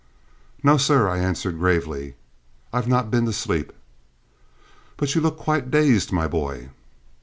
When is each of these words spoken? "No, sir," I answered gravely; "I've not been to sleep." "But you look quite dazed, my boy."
"No, 0.63 0.77
sir," 0.77 1.07
I 1.07 1.19
answered 1.19 1.59
gravely; 1.59 2.15
"I've 2.73 2.87
not 2.87 3.11
been 3.11 3.27
to 3.27 3.31
sleep." 3.33 3.71
"But 4.97 5.13
you 5.13 5.21
look 5.21 5.37
quite 5.37 5.69
dazed, 5.69 6.11
my 6.11 6.27
boy." 6.27 6.69